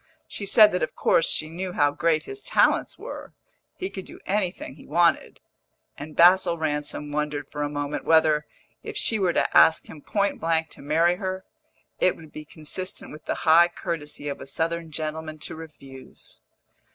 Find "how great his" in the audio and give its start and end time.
1.73-2.41